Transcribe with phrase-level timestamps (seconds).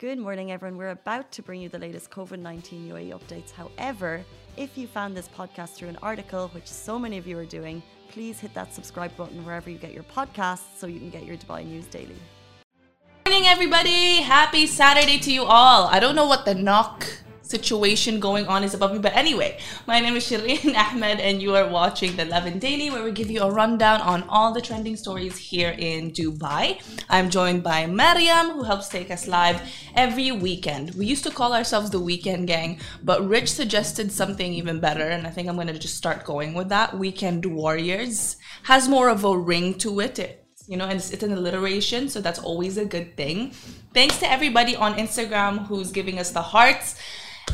[0.00, 0.78] Good morning, everyone.
[0.78, 3.50] We're about to bring you the latest COVID 19 UAE updates.
[3.50, 4.24] However,
[4.56, 7.82] if you found this podcast through an article, which so many of you are doing,
[8.08, 11.36] please hit that subscribe button wherever you get your podcasts so you can get your
[11.36, 12.16] Dubai news daily.
[13.24, 14.22] Good Morning, everybody.
[14.22, 15.86] Happy Saturday to you all.
[15.88, 17.06] I don't know what the knock
[17.50, 18.98] situation going on is above me.
[18.98, 23.02] But anyway, my name is Shireen Ahmed, and you are watching the Lovin Daily, where
[23.02, 26.80] we give you a rundown on all the trending stories here in Dubai.
[27.08, 29.60] I'm joined by Mariam, who helps take us live
[29.94, 30.94] every weekend.
[30.94, 35.26] We used to call ourselves the Weekend Gang, but Rich suggested something even better, and
[35.26, 36.96] I think I'm going to just start going with that.
[36.96, 40.18] Weekend Warriors has more of a ring to it.
[40.18, 43.50] it you know, and it's, it's an alliteration, so that's always a good thing.
[43.92, 46.94] Thanks to everybody on Instagram who's giving us the hearts.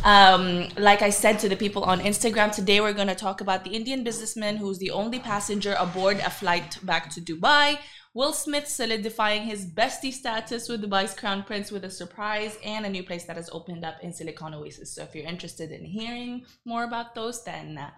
[0.05, 3.65] Um, like I said to the people on Instagram, today we're going to talk about
[3.65, 7.79] the Indian businessman who's the only passenger aboard a flight back to Dubai.
[8.15, 12.89] Will Smith solidifying his bestie status with Dubai's crown prince with a surprise and a
[12.89, 14.95] new place that has opened up in Silicon Oasis.
[14.95, 17.91] So if you're interested in hearing more about those, then uh,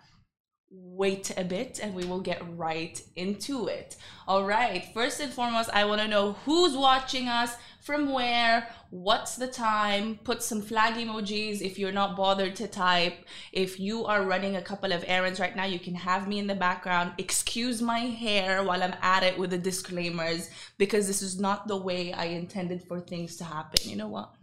[0.70, 3.96] wait a bit and we will get right into it.
[4.26, 9.36] All right, first and foremost, I want to know who's watching us, from where, what's
[9.36, 13.24] the time, put some flag emojis if you're not bothered to type.
[13.50, 16.46] If you are running a couple of errands right now, you can have me in
[16.46, 17.12] the background.
[17.16, 21.78] Excuse my hair while I'm at it with the disclaimers because this is not the
[21.78, 23.88] way I intended for things to happen.
[23.88, 24.34] You know what?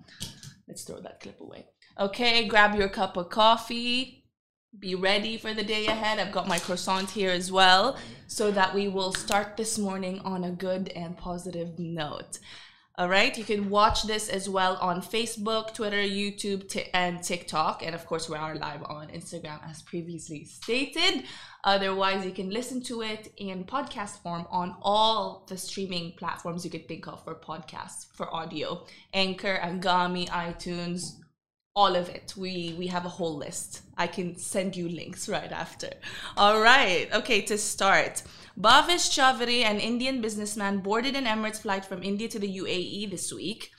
[0.67, 1.67] Let's throw that clip away.
[1.99, 4.24] Okay, grab your cup of coffee
[4.79, 6.19] be ready for the day ahead.
[6.19, 10.43] I've got my croissant here as well, so that we will start this morning on
[10.43, 12.39] a good and positive note.
[12.97, 17.83] All right, you can watch this as well on Facebook, Twitter, YouTube, and TikTok.
[17.85, 21.25] And of course, we are live on Instagram as previously stated.
[21.65, 26.71] Otherwise, you can listen to it in podcast form on all the streaming platforms you
[26.71, 31.15] could think of for podcasts, for audio Anchor, Anghami, iTunes,
[31.75, 32.33] all of it.
[32.37, 33.81] We we have a whole list.
[33.97, 35.89] I can send you links right after.
[36.37, 37.07] All right.
[37.13, 38.23] Okay, to start.
[38.59, 43.33] Bhavish Chaudhary, an Indian businessman, boarded an Emirates flight from India to the UAE this
[43.33, 43.71] week.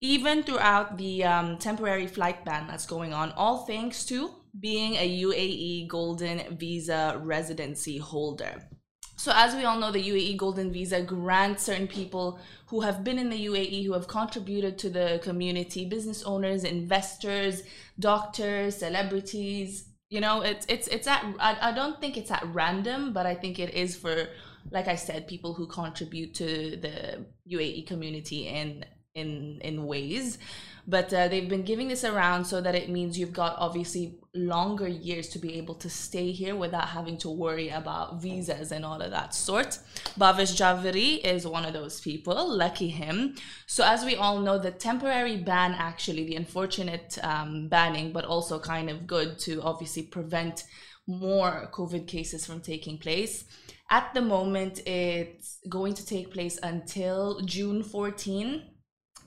[0.00, 4.30] Even throughout the um, temporary flight ban that's going on, all thanks to
[4.60, 8.68] being a UAE Golden Visa residency holder.
[9.16, 13.18] So, as we all know, the UAE Golden Visa grants certain people who have been
[13.18, 17.62] in the UAE, who have contributed to the community, business owners, investors,
[17.98, 19.88] doctors, celebrities.
[20.10, 21.24] You know, it's it's it's at.
[21.40, 24.28] I, I don't think it's at random, but I think it is for,
[24.70, 28.84] like I said, people who contribute to the UAE community in
[29.14, 30.38] in in ways
[30.86, 34.86] but uh, they've been giving this around so that it means you've got obviously longer
[34.86, 39.00] years to be able to stay here without having to worry about visas and all
[39.00, 39.78] of that sort.
[40.18, 43.34] Bhavish Chaudhary is one of those people, lucky him.
[43.66, 48.58] So, as we all know, the temporary ban actually, the unfortunate um, banning, but also
[48.58, 50.64] kind of good to obviously prevent
[51.06, 53.44] more COVID cases from taking place.
[53.90, 58.62] At the moment, it's going to take place until June 14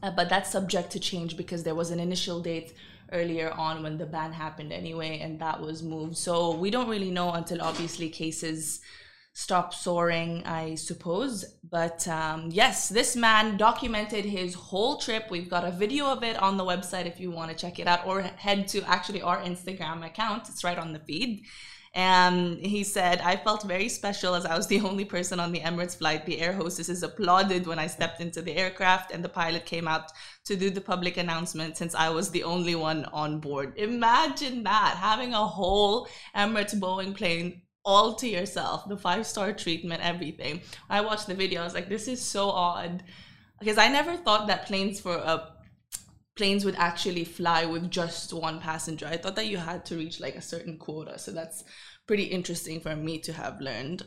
[0.01, 2.73] uh, but that's subject to change because there was an initial date
[3.11, 6.17] earlier on when the ban happened anyway, and that was moved.
[6.17, 8.81] So we don't really know until obviously cases
[9.33, 11.45] stop soaring, I suppose.
[11.69, 15.27] But um, yes, this man documented his whole trip.
[15.29, 17.87] We've got a video of it on the website if you want to check it
[17.87, 20.49] out, or head to actually our Instagram account.
[20.49, 21.45] It's right on the feed.
[21.95, 25.61] And he said, I felt very special as I was the only person on the
[25.61, 26.25] Emirates flight.
[26.25, 30.11] The air hostesses applauded when I stepped into the aircraft, and the pilot came out
[30.45, 33.73] to do the public announcement since I was the only one on board.
[33.77, 40.05] Imagine that having a whole Emirates Boeing plane all to yourself, the five star treatment,
[40.05, 40.61] everything.
[40.89, 43.03] I watched the video, I was like, this is so odd.
[43.59, 45.58] Because I never thought that planes for a
[46.39, 49.05] planes would actually fly with just one passenger.
[49.05, 51.19] I thought that you had to reach like a certain quota.
[51.19, 51.65] So that's
[52.07, 54.03] pretty interesting for me to have learned.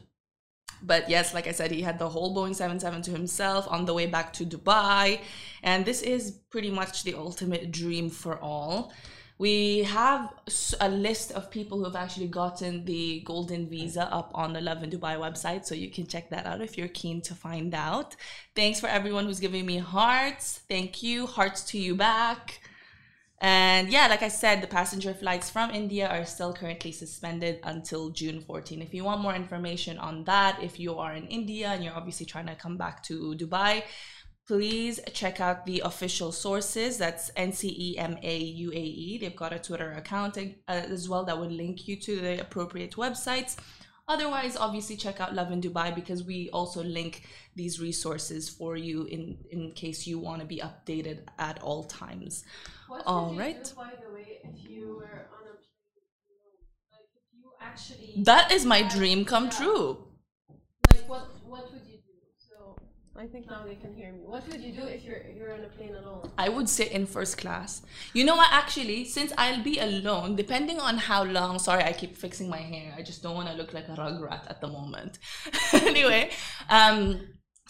[0.83, 3.93] But yes, like I said, he had the whole Boeing 77 to himself on the
[3.93, 5.21] way back to Dubai.
[5.63, 8.95] And this is pretty much the ultimate dream for all.
[9.43, 10.33] We have
[10.79, 14.89] a list of people who have actually gotten the golden visa up on the Lovin
[14.89, 18.15] Dubai website, so you can check that out if you're keen to find out.
[18.55, 20.61] Thanks for everyone who's giving me hearts.
[20.69, 21.27] Thank you.
[21.27, 22.61] Hearts to you back.
[23.41, 28.11] And yeah, like I said, the passenger flights from India are still currently suspended until
[28.11, 28.81] June 14.
[28.81, 32.27] If you want more information on that, if you are in India and you're obviously
[32.27, 33.83] trying to come back to Dubai,
[34.53, 36.99] please check out the official sources.
[36.99, 39.19] That's NCEMA UAE.
[39.21, 42.93] They've got a Twitter account uh, as well that would link you to the appropriate
[42.97, 43.57] websites.
[44.09, 47.23] Otherwise, obviously check out Lovin Dubai because we also link
[47.57, 52.45] these resources for you in in case you want to be updated at all times.
[52.89, 53.65] What all right.
[53.65, 56.59] Do, by the way, if you were on a plane,
[56.93, 58.13] like if you actually.
[58.31, 59.59] That is my dream come yeah.
[59.59, 59.85] true.
[60.93, 62.17] Like what what would you do?
[62.37, 62.77] So
[63.23, 64.19] I think now they can hear me.
[64.25, 66.33] What would you do if you're you're on a plane alone?
[66.37, 67.83] I would sit in first class.
[68.15, 68.49] You know what?
[68.51, 71.61] Actually, since I'll be alone, depending on how long.
[71.61, 72.93] Sorry, I keep fixing my hair.
[72.99, 75.21] I just don't want to look like a rugrat at the moment.
[75.73, 76.31] anyway,
[76.69, 77.21] um,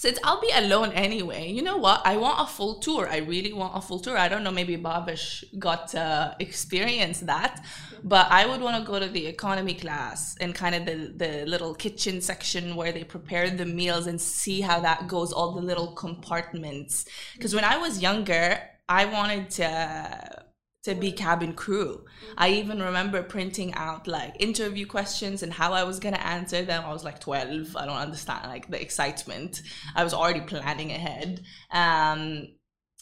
[0.02, 2.02] since I'll be alone anyway, you know what?
[2.04, 3.08] I want a full tour.
[3.08, 4.18] I really want a full tour.
[4.18, 4.50] I don't know.
[4.50, 7.64] Maybe Bhavish got to experience that,
[8.02, 11.46] but I would want to go to the economy class and kind of the the
[11.46, 15.32] little kitchen section where they prepare the meals and see how that goes.
[15.32, 17.04] All the little compartments.
[17.34, 18.58] Because when I was younger,
[18.88, 20.41] I wanted to
[20.82, 22.04] to be cabin crew.
[22.36, 26.84] I even remember printing out like interview questions and how I was gonna answer them.
[26.84, 27.76] I was like 12.
[27.76, 29.62] I don't understand like the excitement.
[29.94, 31.42] I was already planning ahead.
[31.70, 32.48] Um,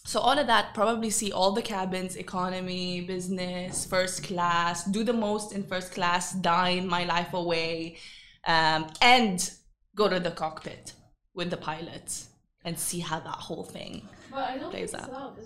[0.04, 5.12] so all of that, probably see all the cabins, economy, business, first class, do the
[5.12, 7.98] most in first class, dine my life away,
[8.46, 9.50] um, and
[9.94, 10.94] go to the cockpit
[11.34, 12.28] with the pilots
[12.64, 15.36] and see how that whole thing But I don't Plays it's out.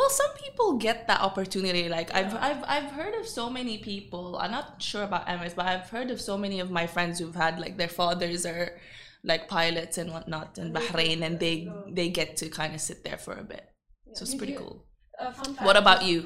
[0.00, 0.22] Allowed, is it?
[0.24, 1.88] well, some people get that opportunity.
[1.88, 4.36] Like I've I've I've heard of so many people.
[4.40, 7.34] I'm not sure about Emirates, but I've heard of so many of my friends who've
[7.34, 8.78] had like their fathers are
[9.22, 13.18] like pilots and whatnot in Bahrain, and they they get to kind of sit there
[13.18, 13.64] for a bit.
[14.06, 14.14] Yeah.
[14.14, 14.86] So it's pretty you- cool.
[15.18, 16.18] Uh, fact, What about you?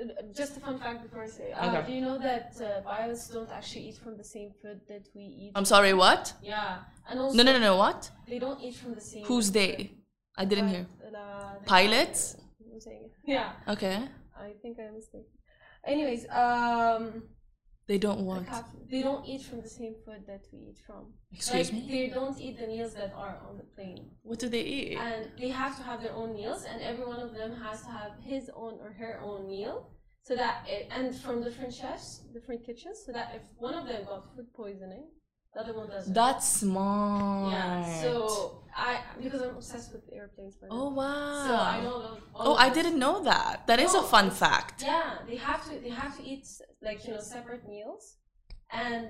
[0.00, 1.50] Uh, Just a fun fact before I say.
[1.52, 1.86] Uh, Okay.
[1.88, 5.22] Do you know that uh, pilots don't actually eat from the same food that we
[5.22, 5.52] eat?
[5.56, 5.92] I'm sorry.
[5.94, 6.32] What?
[6.42, 6.78] yeah,
[7.08, 7.76] and also No, no, no, no.
[7.76, 8.10] What?
[8.28, 9.24] they don't eat from the same.
[9.24, 9.90] Who's they?
[10.38, 10.86] I didn't hear.
[11.04, 12.36] Uh, the Pilots?
[12.80, 13.12] I'm saying it.
[13.24, 14.08] Yeah, Okay.
[14.36, 15.26] I think I'm mistaken.
[15.84, 17.22] Anyways, um,
[17.86, 18.46] They don't want.
[18.46, 21.12] cap- they don't eat from the same food that we eat from.
[21.32, 21.88] Excuse like, me.
[21.90, 24.98] They don't eat the meals that are on the plane, What do they eat?
[24.98, 27.90] and they have to have their own meals, and every one of them has to
[28.00, 29.76] have his own or her own meal.
[30.22, 34.04] So that it, and from different chefs, different kitchens, so that if one of them
[34.04, 35.06] got food poisoning,
[35.54, 36.14] the other one doesn't.
[36.14, 37.52] That's smart.
[37.52, 38.00] yeah.
[38.02, 40.56] So I because I'm obsessed with airplanes.
[40.56, 41.44] By Oh wow.
[41.46, 42.18] So I know.
[42.34, 43.66] all Oh, I didn't know that.
[43.66, 44.82] That is a fun fact.
[44.82, 45.78] Yeah, they have to.
[45.78, 46.46] They have to eat
[46.82, 48.16] like you know separate meals,
[48.70, 49.08] and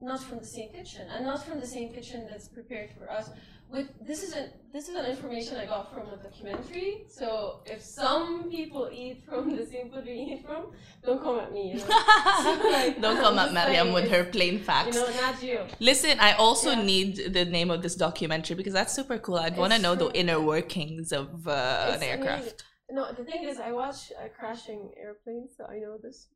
[0.00, 3.30] not from the same kitchen, and not from the same kitchen that's prepared for us.
[3.72, 7.04] With this is an this is an information I got from a documentary.
[7.08, 10.72] So if some people eat from the same food we eat from,
[11.04, 11.62] don't come at me.
[11.72, 14.96] You know, like, Don't come at Mariam with her plain facts.
[14.96, 15.60] you know not you.
[15.80, 16.82] Listen, I also Yeah.
[16.82, 19.36] need the name of this documentary because that's super cool.
[19.36, 22.42] I'd want to know the inner workings of uh, an aircraft.
[22.42, 22.58] amazing.
[22.92, 26.26] No, the thing is, I watch uh, crashing airplanes, so I know this.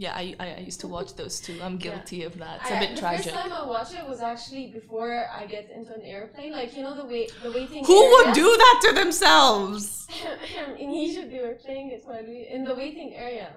[0.00, 1.58] Yeah, I, I I used to watch those too.
[1.60, 2.60] I'm guilty of that.
[2.62, 3.32] It's I- a bit the tragic.
[3.32, 6.52] first time I watched it was actually before I get into an airplane.
[6.52, 7.84] Like you know the way the waiting.
[7.84, 8.42] Who would area?
[8.42, 10.06] do that to themselves?
[10.78, 13.50] in Egypt, they were playing it while we in the waiting area.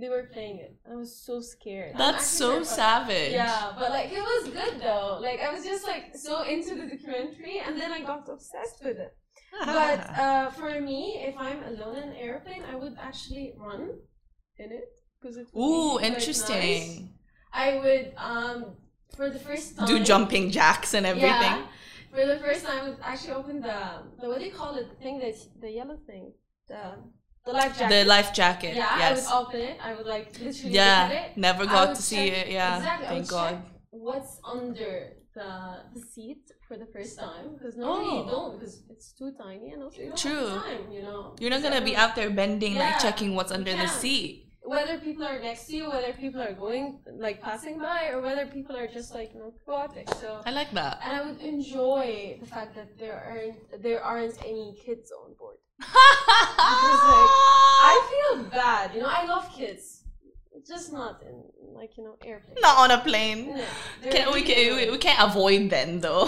[0.00, 0.76] They were playing it.
[0.90, 1.96] I was so scared.
[1.98, 3.32] That's so savage.
[3.32, 5.18] Yeah, but like it was good though.
[5.20, 8.98] Like I was just like so into the documentary, and then I got obsessed with
[9.06, 9.12] it.
[9.66, 13.98] But uh, for me, if I'm alone in an airplane, I would actually run
[14.56, 15.38] in it because.
[15.56, 16.56] Ooh, interesting.
[16.56, 17.00] nice.
[17.52, 18.76] I would um
[19.16, 21.30] for the first time Do jumping jacks and everything.
[21.30, 21.66] Yeah,
[22.14, 23.80] for the first time, I would actually open the
[24.20, 24.88] the what do you call it?
[24.90, 26.32] The thing that the yellow thing,
[26.68, 26.80] the
[27.44, 27.94] the life jacket.
[27.94, 28.76] The life jacket.
[28.76, 29.26] Yeah, I yes.
[29.26, 29.76] would open it.
[29.82, 31.08] I would like literally Yeah.
[31.08, 31.36] it.
[31.36, 32.48] Never got to see it.
[32.48, 32.76] Yeah.
[32.76, 33.62] exactly, I Thank God.
[33.90, 34.92] What's under
[35.34, 35.50] the
[35.94, 37.54] the seat for the first time?
[37.54, 38.30] Because normally you Oh.
[38.30, 40.48] don't because it's too tiny and also you don't True.
[40.48, 40.92] have time.
[40.92, 44.46] You know, You're not gonna be out there bending, like checking what's under the seat.
[44.70, 48.46] Whether people are next to you, whether people are going like passing by, or whether
[48.46, 50.06] people are just like you know chaotic.
[50.22, 51.00] So I like that.
[51.04, 55.56] and I would enjoy the fact that there aren't there aren't any kids on board.
[55.80, 57.32] because like
[57.92, 59.08] I feel bad, you know.
[59.10, 59.99] I love kids,
[60.70, 61.42] just not in
[61.74, 62.56] like you know airplane.
[62.60, 63.56] Not on a plane.
[63.56, 66.26] No, Can, we, can, we, we can't avoid them though.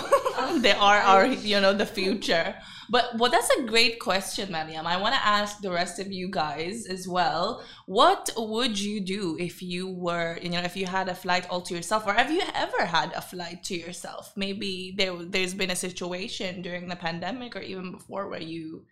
[0.59, 2.55] they are our, you know, the future.
[2.91, 4.87] But well, that's a great question, Mariam.
[4.87, 7.65] I want to ask the rest of you guys as well.
[7.87, 11.63] What would you do if you were, you know, if you had a flight all
[11.63, 14.33] to yourself, or have you ever had a flight to yourself?
[14.37, 18.85] Maybe there, there's been a situation during the pandemic or even before where you,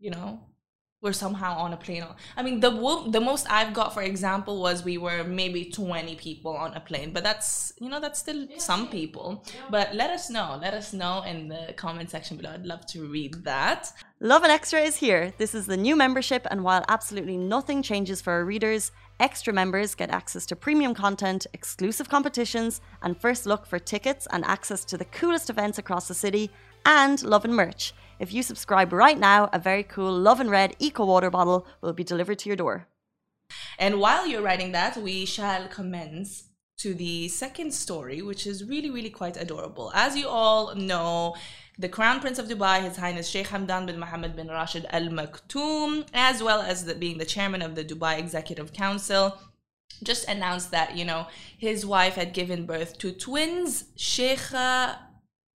[0.00, 0.40] you know,
[1.02, 2.04] were somehow on a plane.
[2.36, 2.70] I mean, the
[3.08, 7.12] the most I've got, for example, was we were maybe twenty people on a plane,
[7.12, 9.44] but that's you know that's still some people.
[9.68, 10.58] But let us know.
[10.62, 12.52] Let us know in the comment section below.
[12.52, 13.92] I'd love to read that.
[14.20, 15.34] Lovin Extra is here.
[15.36, 19.96] This is the new membership, and while absolutely nothing changes for our readers, extra members
[19.96, 24.96] get access to premium content, exclusive competitions, and first look for tickets and access to
[24.96, 26.52] the coolest events across the city,
[26.86, 27.92] and love and merch.
[28.22, 31.92] If you subscribe right now, a very cool Love and Red Eco Water bottle will
[31.92, 32.86] be delivered to your door.
[33.80, 36.44] And while you're writing that, we shall commence
[36.78, 39.90] to the second story, which is really, really quite adorable.
[39.92, 41.34] As you all know,
[41.76, 46.06] the Crown Prince of Dubai, His Highness Sheikh Hamdan bin Mohammed bin Rashid Al Maktoum,
[46.14, 49.36] as well as the, being the chairman of the Dubai Executive Council,
[50.04, 51.26] just announced that, you know,
[51.58, 54.96] his wife had given birth to twins, Sheikha,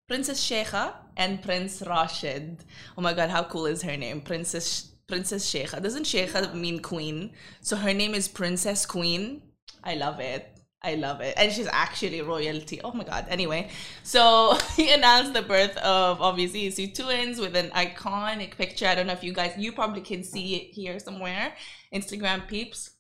[0.09, 2.65] Princess Sheikha and Prince Rashid.
[2.97, 4.21] Oh my god, how cool is her name?
[4.21, 5.83] Princess Princess Sheikha.
[5.83, 7.33] Doesn't Sheikha mean queen?
[7.61, 9.43] So her name is Princess Queen.
[9.85, 10.57] I love it.
[10.83, 11.35] I love it.
[11.37, 12.81] And she's actually royalty.
[12.83, 13.27] Oh my god.
[13.29, 13.71] Anyway,
[14.03, 18.87] so he announced the birth of obviously his two twins with an iconic picture.
[18.87, 21.55] I don't know if you guys you probably can see it here somewhere.
[21.95, 22.91] Instagram peeps.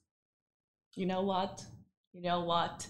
[0.94, 1.64] You know what?
[2.12, 2.86] You know what?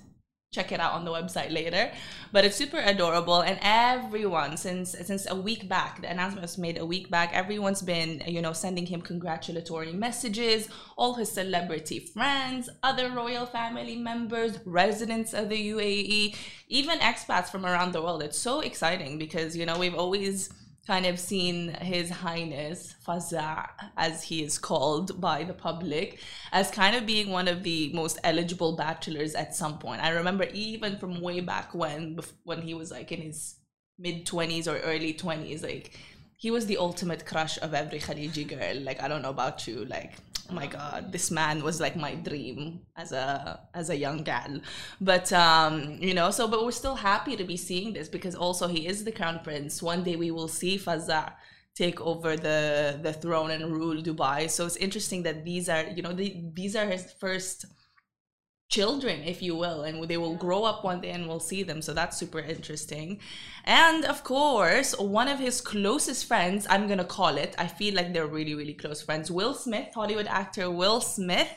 [0.57, 1.85] Check it out on the website later.
[2.33, 3.41] But it's super adorable.
[3.49, 7.83] And everyone since since a week back the announcement was made a week back everyone's
[7.95, 14.53] been you know sending him congratulatory messages all his celebrity friends other royal family members
[14.65, 16.35] residents of the UAE
[16.69, 18.23] even expats from around the world.
[18.23, 20.51] It's so exciting because you know we've always
[20.87, 26.21] kind of seen His Highness Fazza, as he is called by the public,
[26.53, 30.03] as kind of being one of the most eligible bachelors at some point.
[30.03, 33.57] I remember even from way back when, when he was like in his
[33.99, 35.99] mid 20s or early 20s, like
[36.37, 38.81] he was the ultimate crush of every Khaliji girl.
[38.83, 40.13] Like, I don't know about you, like
[40.51, 44.61] oh my god this man was like my dream as a as a young gal.
[45.01, 48.67] But um you know so but we're still happy to be seeing this because also
[48.67, 49.83] he is the crown prince.
[49.83, 51.33] One day we will see Fazza
[51.75, 54.51] take over the the throne and rule dubai.
[54.51, 57.67] So it's interesting that these are you know the, these are his first
[58.69, 61.81] children, if you will, and they will grow up one day and we'll see them.
[61.81, 63.21] So that's super interesting.
[63.65, 68.13] And of course, one of his closest friends, I'm gonna call it, I feel like
[68.13, 69.31] they're really, really close friends.
[69.31, 71.51] Will Smith, Hollywood actor Will Smith,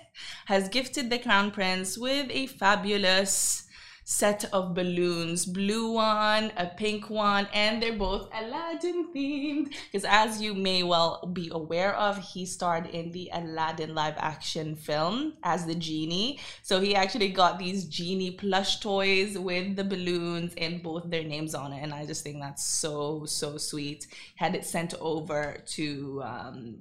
[0.45, 3.68] has gifted the Crown Prince with a fabulous
[4.09, 10.41] set of balloons blue one a pink one and they're both aladdin themed because as
[10.41, 15.67] you may well be aware of he starred in the aladdin live action film as
[15.67, 16.39] the genie.
[16.63, 21.53] So he actually got these genie plush toys with the balloons and both their names
[21.53, 24.07] on it and i just think that's so so sweet.
[24.37, 26.79] Had it sent over to um,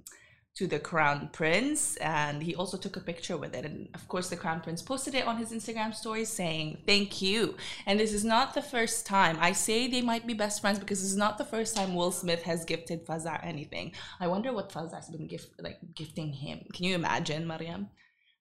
[0.59, 3.65] to the crown prince and he also took a picture with it.
[3.65, 7.55] And of course the crown prince posted it on his instagram story saying thank you.
[7.87, 9.37] And this is not the first time.
[9.41, 12.11] I say they might be best friends because this is not the first time will
[12.11, 13.93] smith has gifted fazza anything.
[14.19, 16.67] I wonder what fazza has been gift like gifting him.
[16.75, 17.91] Can you imagine mariam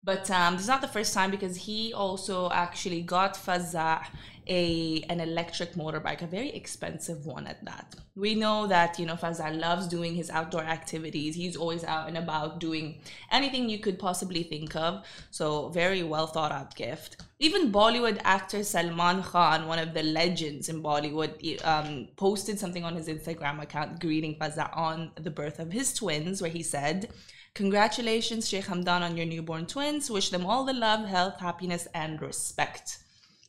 [0.03, 4.05] but um, this is not the first time because he also actually got Fazza
[4.47, 7.95] a an electric motorbike, a very expensive one at that.
[8.15, 11.35] We know that you know Fazza loves doing his outdoor activities.
[11.35, 13.01] He's always out and about doing
[13.31, 15.05] anything you could possibly think of.
[15.31, 17.23] So very well thought out gift.
[17.39, 22.95] Even Bollywood actor Salman Khan, one of the legends in Bollywood, um, posted something on
[22.95, 27.09] his Instagram account greeting Fazza on the birth of his twins, where he said.
[27.57, 30.11] Congratulations, Sheikh Hamdan, on your newborn twins.
[30.11, 32.99] Wish them all the love, health, happiness, and respect.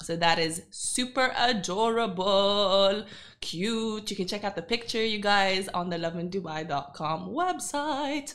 [0.02, 3.04] So that is super adorable,
[3.42, 4.10] cute.
[4.10, 8.32] You can check out the picture, you guys, on the lovindubai.com website.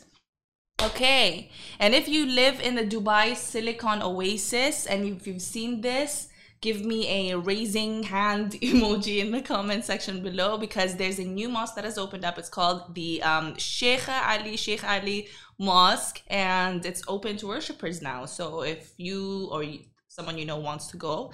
[0.80, 1.50] Okay,
[1.80, 6.28] and if you live in the Dubai Silicon Oasis and if you've seen this,
[6.64, 11.50] give me a raising hand emoji in the comment section below because there's a new
[11.50, 12.38] mosque that has opened up.
[12.38, 15.28] It's called the um, Sheikh Ali Sheikh Ali
[15.64, 18.26] Mosque and it's open to worshippers now.
[18.26, 19.64] So if you or
[20.08, 21.32] someone you know wants to go,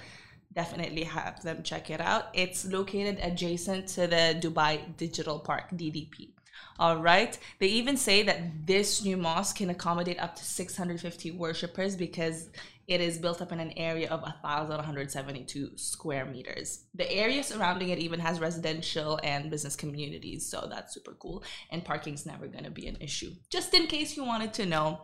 [0.54, 2.24] definitely have them check it out.
[2.32, 6.30] It's located adjacent to the Dubai Digital Park, DDP.
[6.78, 7.36] All right.
[7.58, 12.48] They even say that this new mosque can accommodate up to 650 worshippers because
[12.90, 16.86] it is built up in an area of 1,172 square meters.
[16.92, 21.44] The area surrounding it even has residential and business communities, so that's super cool.
[21.70, 23.30] And parking's never going to be an issue.
[23.48, 25.02] Just in case you wanted to know,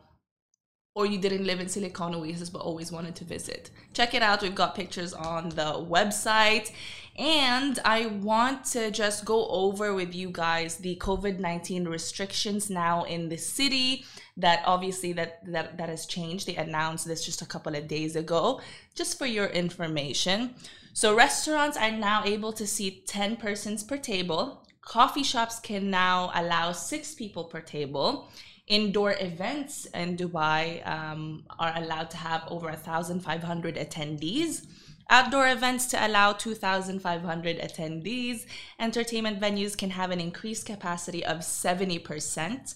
[0.97, 3.71] or you didn't live in Silicon Oasis but always wanted to visit.
[3.93, 4.41] Check it out.
[4.41, 6.73] We've got pictures on the website.
[7.19, 13.29] And I want to just go over with you guys the COVID-19 restrictions now in
[13.29, 14.07] the city
[14.39, 16.47] that obviously that, that that has changed.
[16.47, 18.63] They announced this just a couple of days ago,
[18.95, 20.55] just for your information.
[20.95, 24.67] So restaurants are now able to seat 10 persons per table.
[24.81, 28.31] Coffee shops can now allow six people per table.
[28.67, 34.67] Indoor events in Dubai um, are allowed to have over 1,500 attendees.
[35.09, 38.45] Outdoor events to allow 2,500 attendees.
[38.81, 42.75] Entertainment venues can have an increased capacity of 70%.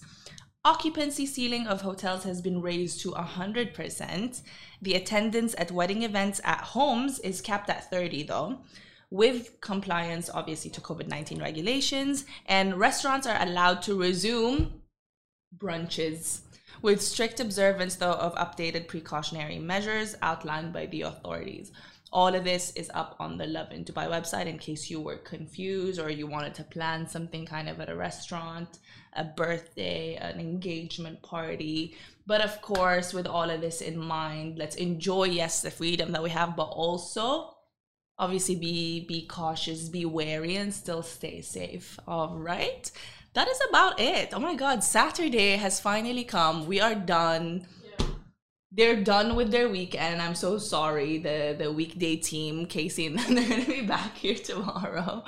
[0.63, 4.41] Occupancy ceiling of hotels has been raised to 100%.
[4.81, 8.59] The attendance at wedding events at homes is capped at 30 though,
[9.09, 14.80] with compliance obviously to COVID-19 regulations and restaurants are allowed to resume
[15.57, 16.41] brunches
[16.81, 21.71] with strict observance though of updated precautionary measures outlined by the authorities.
[22.13, 25.99] All of this is up on the Lovin Dubai website in case you were confused
[25.99, 28.79] or you wanted to plan something kind of at a restaurant,
[29.13, 31.95] a birthday, an engagement party.
[32.27, 36.23] But of course, with all of this in mind, let's enjoy, yes, the freedom that
[36.23, 37.55] we have, but also
[38.19, 41.97] obviously be be cautious, be wary, and still stay safe.
[42.07, 42.91] All right
[43.33, 44.33] that is about it.
[44.33, 46.65] Oh my god, Saturday has finally come.
[46.67, 47.65] We are done.
[47.83, 48.07] Yeah.
[48.71, 50.21] They're done with their weekend.
[50.21, 51.17] I'm so sorry.
[51.17, 55.23] The the weekday team, Casey and they're gonna be back here tomorrow.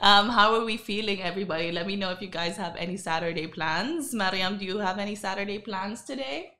[0.00, 1.72] Um, how are we feeling, everybody?
[1.72, 4.12] Let me know if you guys have any Saturday plans.
[4.14, 6.52] Mariam, do you have any Saturday plans today?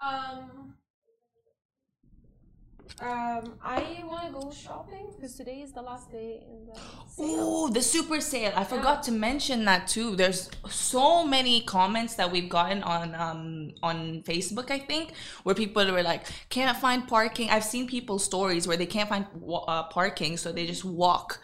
[0.00, 0.67] Um
[3.00, 6.72] um, I want to go shopping because today is the last day in the
[7.18, 8.52] Oh, the super sale!
[8.56, 9.02] I forgot yeah.
[9.02, 10.16] to mention that too.
[10.16, 15.12] There's so many comments that we've gotten on um on Facebook, I think,
[15.44, 19.26] where people were like, "Can't find parking." I've seen people's stories where they can't find
[19.48, 21.40] uh, parking, so they just walk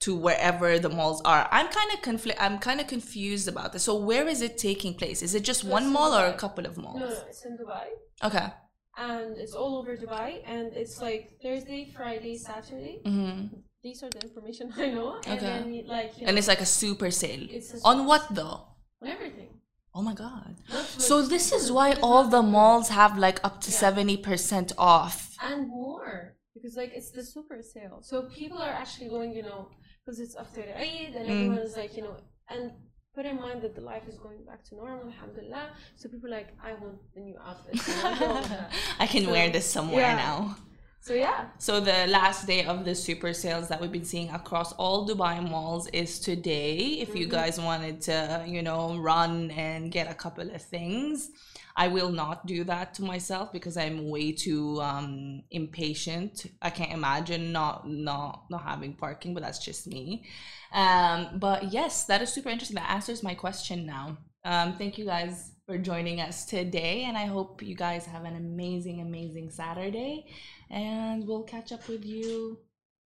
[0.00, 1.48] to wherever the malls are.
[1.50, 2.40] I'm kind of conflict.
[2.40, 3.82] I'm kind of confused about this.
[3.82, 5.22] So where is it taking place?
[5.22, 7.00] Is it just one mall or a couple of malls?
[7.00, 7.86] No, no, it's in Dubai.
[8.22, 8.48] Okay
[8.96, 13.00] and it's all over Dubai, and it's like Thursday, Friday, Saturday.
[13.04, 13.56] Mm-hmm.
[13.82, 15.20] These are the information I know.
[15.26, 15.46] And okay.
[15.46, 17.46] Then, like, and know, it's like a super sale.
[17.50, 18.66] It's a on what though?
[19.02, 19.50] On everything.
[19.94, 20.56] Oh my god.
[20.98, 24.26] So this is why all the malls have like up to seventy yeah.
[24.28, 25.36] percent off.
[25.42, 26.34] And more.
[26.54, 27.98] Because like it's the super sale.
[28.02, 29.68] So people are actually going, you know,
[30.04, 31.30] because it's after Eid and mm.
[31.30, 32.16] everyone is like, you know,
[32.48, 32.72] and
[33.14, 35.70] put in mind that the life is going back to normal, alhamdulillah.
[35.96, 37.80] So people like, I want the new outfit.
[38.98, 40.16] I can so, wear this somewhere yeah.
[40.16, 40.56] now.
[41.00, 41.46] So yeah.
[41.58, 45.46] So the last day of the super sales that we've been seeing across all Dubai
[45.46, 46.76] malls is today.
[46.76, 47.18] If mm-hmm.
[47.18, 51.30] you guys wanted to, you know, run and get a couple of things.
[51.76, 56.46] I will not do that to myself because I'm way too um, impatient.
[56.62, 60.24] I can't imagine not not not having parking, but that's just me.
[60.72, 62.76] Um, but yes, that is super interesting.
[62.76, 64.18] That answers my question now.
[64.44, 68.36] Um, thank you guys for joining us today, and I hope you guys have an
[68.36, 70.26] amazing, amazing Saturday.
[70.70, 72.58] And we'll catch up with you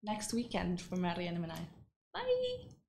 [0.04, 1.68] next weekend for Mariam and I.
[2.14, 2.75] Bye.